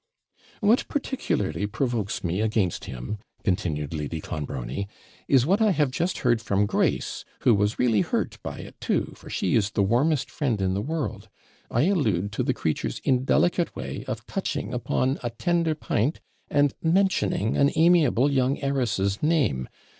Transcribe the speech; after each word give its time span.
'What 0.61 0.87
particularly 0.87 1.67
provokes 1.67 2.23
me 2.23 2.41
against 2.41 2.85
him,' 2.85 3.19
continued 3.43 3.93
Lady 3.93 4.19
Clonbrony, 4.19 4.87
'is 5.27 5.45
what 5.45 5.61
I 5.61 5.69
have 5.69 5.91
just 5.91 6.17
heard 6.25 6.41
from 6.41 6.65
Grace, 6.65 7.23
who 7.41 7.53
was 7.53 7.77
really 7.77 8.01
hurt 8.01 8.39
by 8.41 8.57
it, 8.61 8.81
too, 8.81 9.13
for 9.15 9.29
she 9.29 9.53
is 9.55 9.69
the 9.69 9.83
warmest 9.83 10.31
friend 10.31 10.59
in 10.59 10.73
the 10.73 10.81
world: 10.81 11.29
I 11.69 11.83
allude 11.83 12.31
to 12.31 12.41
the 12.41 12.51
creature's 12.55 12.97
indelicate 13.03 13.75
way 13.75 14.03
of 14.07 14.25
touching 14.25 14.73
upon 14.73 15.19
a 15.21 15.29
tender 15.29 15.75
PINT, 15.75 16.19
and 16.49 16.73
mentioning 16.81 17.55
an 17.55 17.69
amiable 17.75 18.31
young 18.31 18.57
heiress's 18.57 19.21
name. 19.21 19.69